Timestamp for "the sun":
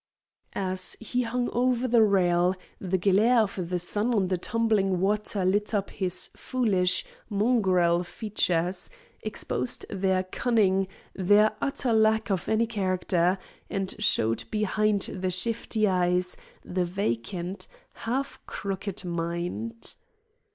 3.69-4.15